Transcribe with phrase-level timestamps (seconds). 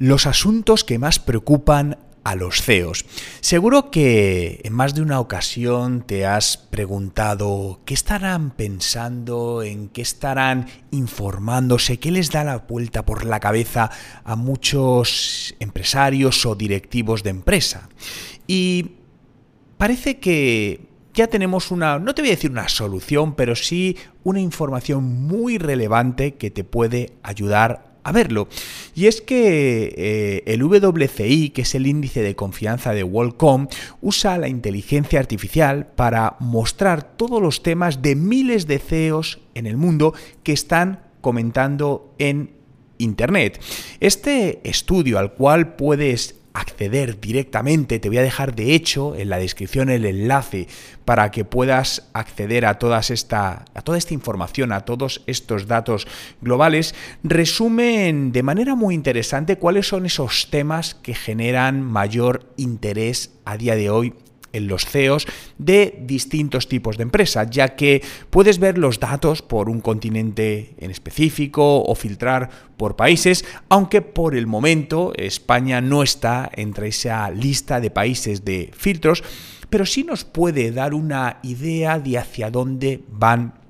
[0.00, 3.04] Los asuntos que más preocupan a los CEOs.
[3.40, 10.02] Seguro que en más de una ocasión te has preguntado qué estarán pensando, en qué
[10.02, 13.88] estarán informándose, qué les da la vuelta por la cabeza
[14.24, 17.88] a muchos empresarios o directivos de empresa.
[18.48, 18.96] Y
[19.78, 24.40] parece que ya tenemos una, no te voy a decir una solución, pero sí una
[24.40, 28.48] información muy relevante que te puede ayudar a verlo.
[28.94, 33.68] Y es que eh, el WCI, que es el índice de confianza de WorldCom,
[34.00, 39.76] usa la inteligencia artificial para mostrar todos los temas de miles de CEOs en el
[39.76, 42.52] mundo que están comentando en
[42.98, 43.60] Internet.
[44.00, 49.38] Este estudio al cual puedes acceder directamente, te voy a dejar de hecho en la
[49.38, 50.68] descripción el enlace
[51.04, 56.06] para que puedas acceder a, todas esta, a toda esta información, a todos estos datos
[56.40, 63.56] globales, resumen de manera muy interesante cuáles son esos temas que generan mayor interés a
[63.56, 64.14] día de hoy
[64.54, 65.26] en los CEOs
[65.58, 70.90] de distintos tipos de empresas, ya que puedes ver los datos por un continente en
[70.90, 77.80] específico o filtrar por países, aunque por el momento España no está entre esa lista
[77.80, 79.22] de países de filtros,
[79.70, 83.63] pero sí nos puede dar una idea de hacia dónde van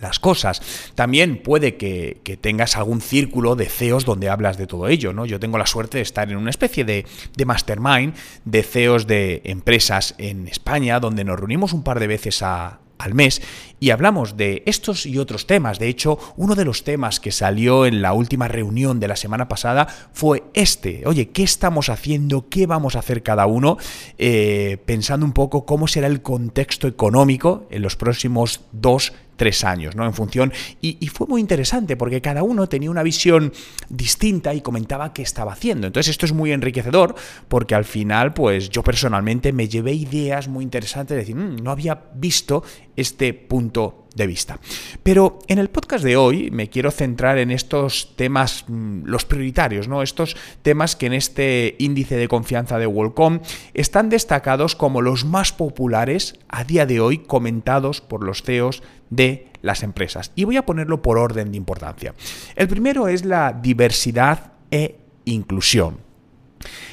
[0.00, 0.60] las cosas.
[0.94, 5.26] También puede que, tengas algún círculo de CEOs donde hablas de todo ello, ¿no?
[5.26, 8.14] Yo tengo la suerte de estar en una especie de, de, mastermind
[8.44, 13.14] de CEOs de empresas en España, donde nos reunimos un par de veces a, al
[13.14, 13.40] mes
[13.80, 15.78] y hablamos de estos y otros temas.
[15.78, 19.48] De hecho, uno de los temas que salió en la última reunión de la semana
[19.48, 21.02] pasada fue este.
[21.06, 22.48] Oye, ¿qué estamos haciendo?
[22.48, 23.78] ¿Qué vamos a hacer cada uno?
[24.18, 29.96] Eh, pensando un poco cómo será el contexto económico en los próximos dos tres años,
[29.96, 30.04] ¿no?
[30.04, 30.52] En función.
[30.82, 33.52] Y, fue muy interesante porque cada uno tenía una visión
[33.88, 35.86] distinta y comentaba qué estaba haciendo.
[35.86, 37.14] Entonces, esto es muy enriquecedor
[37.46, 41.70] porque al final, pues yo personalmente me llevé ideas muy interesantes de decir, mm, no
[41.70, 42.62] había visto
[42.96, 44.58] este punto de vista.
[45.02, 49.88] Pero en el podcast de hoy me quiero centrar en estos temas, mm, los prioritarios,
[49.88, 50.02] ¿no?
[50.02, 53.40] Estos temas que en este índice de confianza de Worldcom
[53.74, 59.48] están destacados como los más populares a día de hoy comentados por los CEOs de
[59.62, 60.32] las empresas.
[60.34, 62.14] Y voy a ponerlo por orden de importancia.
[62.56, 66.08] El primero es la diversidad e inclusión.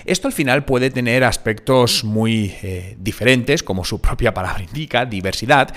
[0.05, 5.73] Esto al final puede tener aspectos muy eh, diferentes, como su propia palabra indica, diversidad,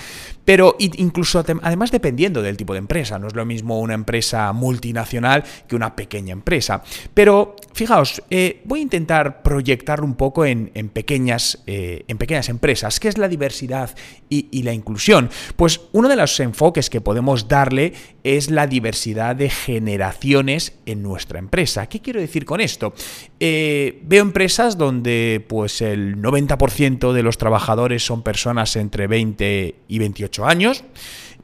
[0.48, 5.44] pero incluso además dependiendo del tipo de empresa, no es lo mismo una empresa multinacional
[5.66, 6.82] que una pequeña empresa.
[7.12, 12.98] Pero fijaos, eh, voy a intentar proyectarlo un poco en, pequeñas, eh, en pequeñas empresas.
[12.98, 13.94] ¿Qué es la diversidad
[14.30, 15.28] y, la inclusión?
[15.56, 17.92] Pues uno de los enfoques que podemos darle
[18.24, 21.90] es la diversidad de generaciones en nuestra empresa.
[21.90, 22.94] ¿Qué quiero decir con esto?
[23.38, 30.46] Eh, empresas donde pues el 90% de los trabajadores son personas entre 20 y 28
[30.46, 30.84] años,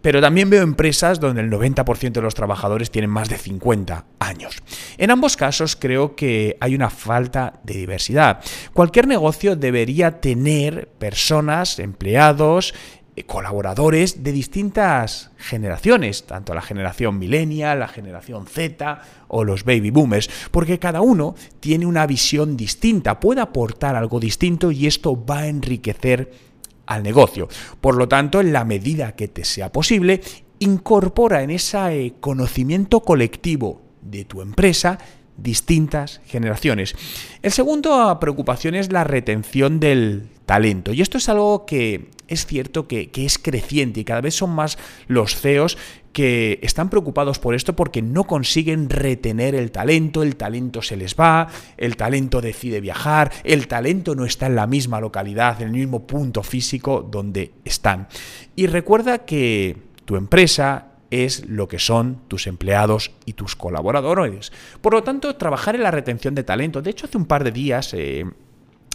[0.04, 4.62] pero también veo empresas donde el 90% de los trabajadores tienen más de 50 años.
[4.98, 8.40] En ambos casos creo que hay una falta de diversidad.
[8.74, 12.74] Cualquier negocio debería tener personas, empleados,
[13.22, 20.28] colaboradores de distintas generaciones, tanto la generación millennial, la generación Z o los baby boomers,
[20.50, 25.46] porque cada uno tiene una visión distinta, puede aportar algo distinto y esto va a
[25.46, 26.32] enriquecer
[26.86, 27.48] al negocio.
[27.80, 30.20] Por lo tanto, en la medida que te sea posible,
[30.58, 34.98] incorpora en ese conocimiento colectivo de tu empresa
[35.36, 36.94] distintas generaciones.
[37.42, 40.92] El segundo preocupación es la retención del talento.
[40.92, 44.50] Y esto es algo que es cierto que, que, es creciente y cada vez son
[44.50, 44.78] más
[45.08, 45.76] los CEOs
[46.14, 51.16] que están preocupados por esto porque no consiguen retener el talento, el talento se les
[51.16, 55.74] va, el talento decide viajar, el talento no está en la misma localidad, en el
[55.74, 58.08] mismo punto físico donde están.
[58.54, 64.52] Y recuerda que tu empresa es lo que son tus empleados y tus colaboradores.
[64.80, 66.80] Por lo tanto, trabajar en la retención de talento.
[66.80, 67.92] De hecho, hace un par de días...
[67.92, 68.24] Eh,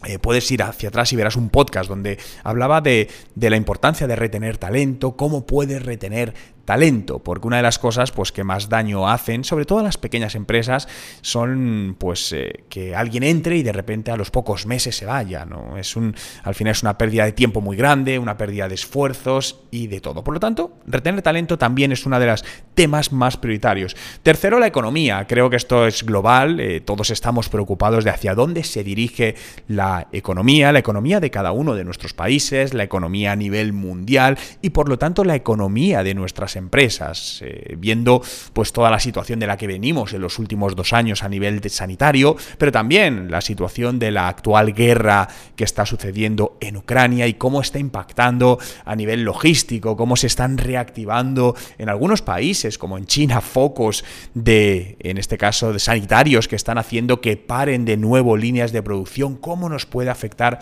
[0.05, 4.07] eh, puedes ir hacia atrás y verás un podcast donde hablaba de, de, la importancia
[4.07, 6.33] de retener talento, cómo puedes retener
[6.69, 10.35] talento, porque una de las cosas pues, que más daño hacen, sobre todo las pequeñas
[10.35, 10.87] empresas,
[11.21, 15.45] son pues eh, que alguien entre y de repente a los pocos meses se vaya.
[15.45, 15.77] ¿no?
[15.77, 19.61] Es un, al final es una pérdida de tiempo muy grande, una pérdida de esfuerzos
[19.71, 20.23] y de todo.
[20.23, 22.45] Por lo tanto, retener talento también es uno de los
[22.75, 23.95] temas más prioritarios.
[24.21, 25.25] Tercero, la economía.
[25.27, 29.33] Creo que esto es global, eh, todos estamos preocupados de hacia dónde se dirige
[29.67, 34.37] la economía, la economía de cada uno de nuestros países, la economía a nivel mundial
[34.61, 38.21] y por lo tanto la economía de nuestras empresas, eh, viendo
[38.53, 41.67] pues toda la situación de la que venimos en los últimos dos años a nivel
[41.69, 47.33] sanitario, pero también la situación de la actual guerra que está sucediendo en Ucrania y
[47.33, 53.05] cómo está impactando a nivel logístico, cómo se están reactivando en algunos países, como en
[53.05, 54.03] China, focos
[54.33, 58.83] de, en este caso, de sanitarios que están haciendo que paren de nuevo líneas de
[58.83, 60.59] producción, cómo nos puede afectar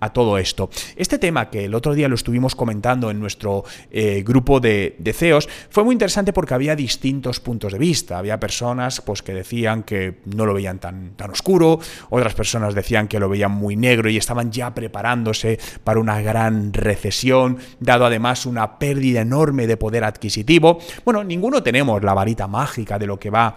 [0.00, 0.70] a todo esto.
[0.96, 5.12] Este tema que el otro día lo estuvimos comentando en nuestro eh, grupo de, de,
[5.12, 8.18] CEOs fue muy interesante porque había distintos puntos de vista.
[8.18, 11.80] Había personas pues, que decían que no lo veían tan, tan oscuro,
[12.10, 16.72] otras personas decían que lo veían muy negro y estaban ya preparándose para una gran
[16.72, 20.78] recesión, dado además una pérdida enorme de poder adquisitivo.
[21.04, 23.56] Bueno, ninguno tenemos la varita mágica de lo que va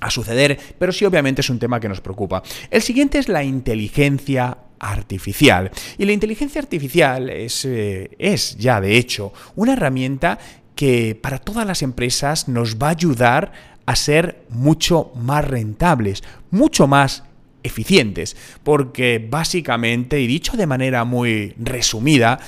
[0.00, 2.42] a suceder, pero sí obviamente es un tema que nos preocupa.
[2.70, 5.70] El siguiente es la inteligencia artificial.
[5.98, 10.38] Y la inteligencia artificial es, eh, es ya, de hecho, una herramienta
[10.74, 13.52] que para todas las empresas nos va a ayudar
[13.86, 17.24] a ser mucho más rentables, mucho más
[17.62, 22.38] eficientes, porque básicamente, y dicho de manera muy resumida,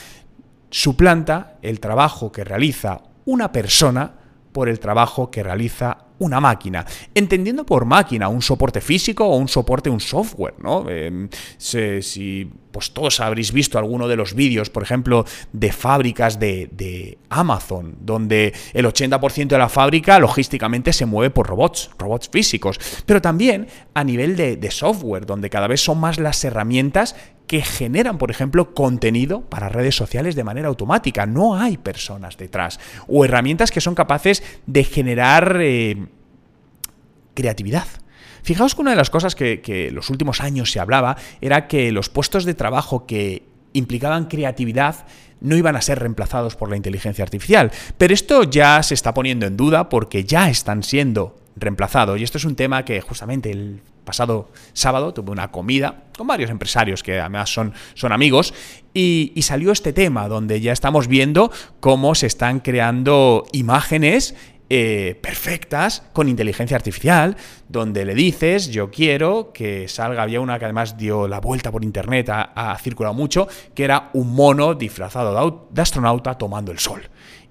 [0.71, 4.15] suplanta el trabajo que realiza una persona
[4.53, 6.85] por el trabajo que realiza una máquina,
[7.15, 10.89] entendiendo por máquina un soporte físico o un soporte, un software, ¿no?
[10.89, 11.29] Em,
[11.59, 17.19] si, pues todos habréis visto alguno de los vídeos, por ejemplo, de fábricas de, de
[17.29, 23.23] Amazon, donde el 80% de la fábrica logísticamente se mueve por robots, robots físicos, pero
[23.23, 27.15] también a nivel de, de software, donde cada vez son más las herramientas
[27.49, 31.27] que generan, por ejemplo, contenido para redes sociales de manera automática.
[31.27, 32.79] No hay personas detrás.
[33.09, 36.07] O herramientas que son capaces de generar eh,
[37.35, 37.89] creatividad.
[38.43, 41.91] Fijaos que una de las cosas que, que los últimos años se hablaba era que
[41.91, 43.43] los puestos de trabajo que
[43.73, 45.07] implicaban creatividad
[45.41, 47.73] no iban a ser reemplazados por la inteligencia artificial.
[47.97, 52.21] Pero esto ya se está poniendo en duda porque ya están siendo reemplazados.
[52.21, 56.51] Y esto es un tema que justamente el pasado sábado tuve una comida con varios
[56.51, 58.55] empresarios que además son, son amigos
[58.95, 64.35] y, salió este tema donde ya estamos viendo cómo se están creando imágenes
[64.71, 67.37] eh, perfectas con inteligencia artificial,
[67.69, 71.85] donde le dices, yo quiero que salga, había una que además dio la vuelta por
[71.85, 77.03] internet, ha circulado mucho, que era un mono disfrazado de astronauta tomando el sol.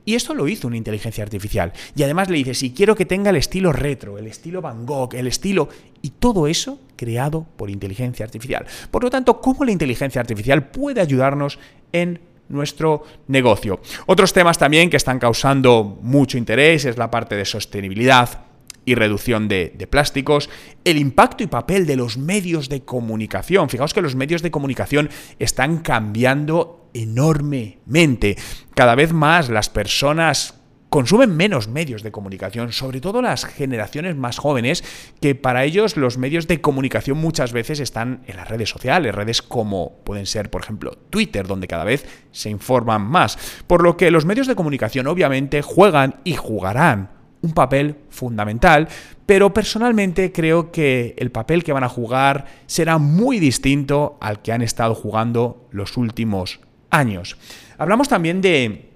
[0.07, 1.74] Y esto lo hizo una inteligencia artificial.
[1.94, 5.13] Y además le dice, si quiero que tenga el estilo retro, el estilo Van Gogh,
[5.13, 5.68] el estilo...
[6.01, 8.65] Y todo eso creado por inteligencia artificial.
[8.89, 11.59] Por lo tanto, ¿cómo la inteligencia artificial puede ayudarnos
[11.92, 13.81] en nuestro negocio?
[14.06, 18.47] Otros temas también que están causando mucho interés es la parte de sostenibilidad,
[18.88, 20.50] y reducción de, plásticos,
[20.86, 23.68] el impacto y papel de los medios de comunicación.
[23.69, 28.38] Fijaos que los medios de comunicación están cambiando enormemente.
[28.74, 30.54] Cada vez más las personas
[30.88, 34.86] consumen menos medios de comunicación, sobre todo las generaciones más jóvenes,
[35.19, 39.42] que para ellos los medios de comunicación muchas veces están en las redes sociales, redes
[39.42, 43.38] como pueden ser, por ejemplo, Twitter, donde cada vez se informan más.
[43.68, 48.88] Por lo que los medios de comunicación obviamente juegan y jugarán un papel fundamental,
[49.25, 54.51] pero personalmente creo que el papel que van a jugar será muy distinto al que
[54.51, 57.38] han estado jugando los últimos años.
[57.78, 58.89] Hablamos también de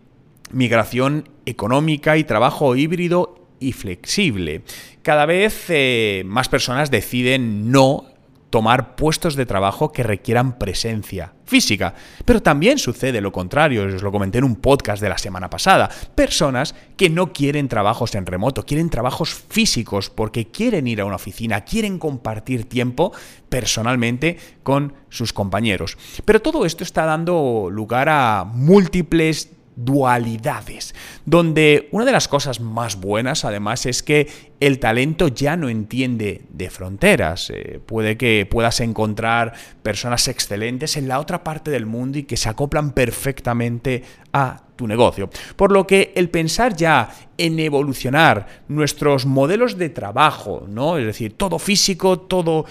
[0.51, 4.63] migración económica y trabajo híbrido y flexible.
[5.01, 8.10] Cada vez eh, más personas deciden no
[8.51, 11.95] tomar puestos de trabajo que requieran presencia física.
[12.25, 15.89] Pero también sucede lo contrario, os lo comenté en un podcast de la semana pasada.
[16.13, 21.15] Personas que no quieren trabajos en remoto, quieren trabajos físicos porque quieren ir a una
[21.15, 23.13] oficina, quieren compartir tiempo
[23.49, 25.97] personalmente con sus compañeros.
[26.25, 30.93] Pero todo esto está dando lugar a múltiples dualidades,
[31.25, 36.43] donde una de las cosas más buenas además es que el talento ya no entiende
[36.49, 37.49] de fronteras.
[37.49, 42.37] Eh, puede que puedas encontrar personas excelentes en la otra parte del mundo y que
[42.37, 45.29] se acoplan perfectamente a tu negocio.
[45.55, 50.97] Por lo que el pensar ya en evolucionar nuestros modelos de trabajo, ¿no?
[50.97, 52.65] Es decir, todo físico, todo,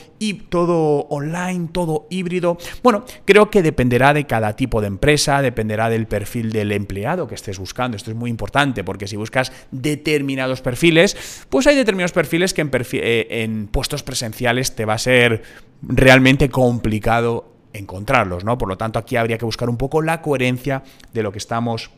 [0.48, 2.56] todo online, todo híbrido.
[2.82, 7.34] Bueno, creo que dependerá de cada tipo de empresa, dependerá del perfil del empleado que
[7.34, 7.96] estés buscando.
[7.96, 12.70] Esto es muy importante porque si buscas determinados perfiles, pues hay determinados perfiles que en,
[12.72, 15.42] eh, en puestos presenciales te va a ser
[15.82, 18.58] realmente complicado encontrarlos, ¿no?
[18.58, 20.82] Por lo tanto, aquí habría que buscar un poco la coherencia
[21.12, 21.90] de lo que estamos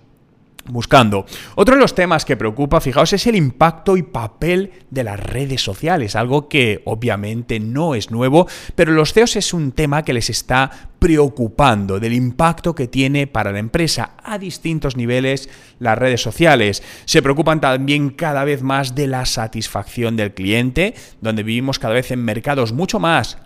[0.67, 1.27] buscando.
[1.55, 5.63] Otro de los temas que preocupa, fijaos, es el impacto y papel de las redes
[5.63, 10.31] sociales, algo que obviamente no es nuevo, pero los CEOs es un tema que les
[10.31, 15.49] está preocupando del impacto que tiene para la empresa a distintos niveles
[15.81, 16.83] las redes sociales.
[17.07, 22.13] Se preocupan también cada vez más de la satisfacción del cliente, donde vivimos cada vez
[22.13, 23.39] en mercados mucho más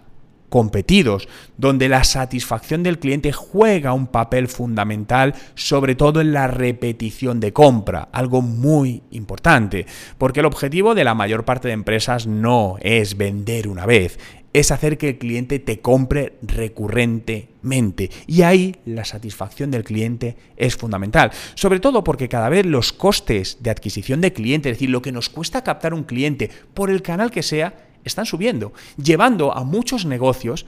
[0.57, 7.41] competidos, donde la satisfacción del cliente juega un papel fundamental, sobre todo en la repetición
[7.41, 9.85] de compra, algo muy importante,
[10.17, 14.19] porque el objetivo de la mayor parte de empresas no es vender una vez,
[14.55, 18.11] es hacer que el cliente te compre recurrentemente.
[18.27, 21.33] Y ahí la satisfacción del cliente es fundamental.
[21.55, 25.13] Sobre todo porque cada vez los costes de adquisición de cliente, es decir, lo que
[25.13, 30.05] nos cuesta captar un cliente por el canal que sea, están subiendo, llevando a muchos
[30.05, 30.67] negocios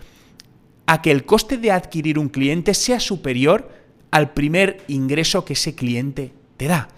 [0.86, 3.70] a que el coste de adquirir un cliente sea superior
[4.10, 6.88] al primer ingreso que ese cliente te da.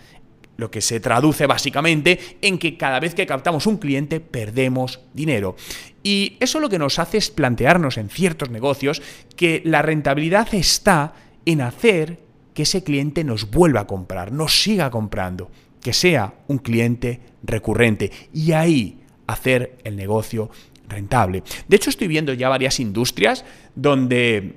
[0.57, 5.57] Lo que se traduce básicamente en que cada vez que captamos un cliente perdemos dinero.
[6.03, 9.03] Y eso lo que nos hace es plantearnos en ciertos negocios
[9.37, 11.15] que la rentabilidad está
[11.47, 12.21] en hacer
[12.55, 15.51] que ese cliente nos vuelva a comprar, nos siga comprando,
[15.83, 18.13] que sea un cliente recurrente.
[18.33, 19.00] Y ahí
[19.33, 20.51] hacer el negocio
[20.89, 21.43] rentable.
[21.69, 23.45] De hecho, estoy viendo ya varias industrias
[23.75, 24.57] donde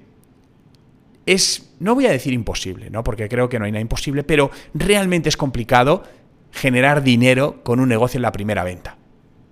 [1.25, 3.03] es, no voy a decir imposible, ¿no?
[3.03, 6.03] Porque creo que no hay nada imposible, pero realmente es complicado
[6.51, 8.98] generar dinero con un negocio en la primera venta.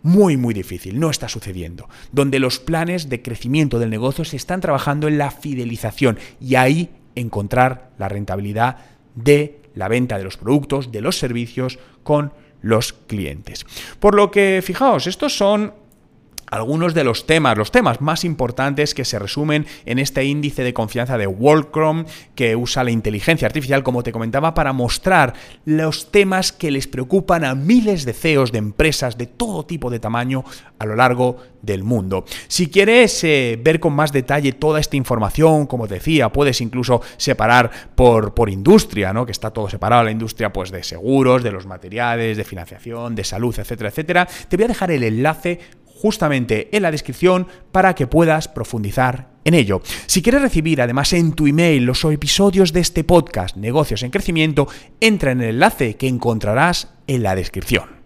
[0.03, 1.87] Muy, muy difícil, no está sucediendo.
[2.11, 6.89] Donde los planes de crecimiento del negocio se están trabajando en la fidelización y ahí
[7.15, 8.77] encontrar la rentabilidad
[9.15, 13.65] de la venta de los productos, de los servicios con los clientes.
[13.99, 15.73] Por lo que, fijaos, estos son
[16.51, 20.73] algunos de los temas, los temas más importantes que se resumen en este índice de
[20.73, 22.05] confianza de Worldcom
[22.35, 25.33] que usa la inteligencia artificial, como te comentaba, para mostrar
[25.65, 29.99] los temas que les preocupan a miles de CEOs de empresas de todo tipo de
[29.99, 30.43] tamaño
[30.77, 32.25] a lo largo del mundo.
[32.47, 37.71] Si quieres eh, ver con más detalle toda esta información, como decía, puedes incluso separar
[37.95, 39.25] por, por industria, ¿no?
[39.25, 43.23] que está todo separado, la industria pues, de seguros, de los materiales, de financiación, de
[43.23, 44.27] salud, etcétera, etcétera.
[44.49, 45.59] Te voy a dejar el enlace
[46.01, 49.81] justamente en la descripción para que puedas profundizar en ello.
[50.07, 54.67] Si quieres recibir además en tu email los episodios de este podcast Negocios en Crecimiento,
[54.99, 58.00] entra en el enlace que encontrarás en la descripción.